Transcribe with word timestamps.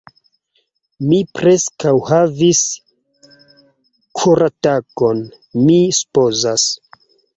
Mi 1.09 1.17
preskaŭ 1.39 1.91
havis 2.07 2.63
koratakon, 4.23 5.25
mi 5.67 5.77
supozas. 6.03 6.67